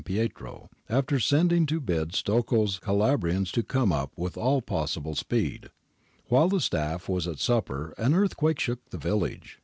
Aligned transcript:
Pietro, 0.03 0.71
after 0.89 1.19
sending 1.19 1.67
to 1.67 1.79
bid 1.79 2.15
Stocco's 2.15 2.79
Cala 2.79 3.19
brians 3.19 3.51
to 3.51 3.61
come 3.61 3.91
up 3.91 4.11
with 4.17 4.35
all 4.35 4.59
possible 4.59 5.13
speed. 5.13 5.69
While 6.27 6.49
the 6.49 6.57
stafT 6.59 7.07
was 7.07 7.27
at 7.27 7.37
supper 7.37 7.93
an 7.99 8.15
earthquake 8.15 8.59
shook 8.59 8.89
the 8.89 8.97
village, 8.97 9.09
and 9.13 9.21
TIRIOLO. 9.21 9.35
S. 9.35 9.47
PIETRO. 9.47 9.59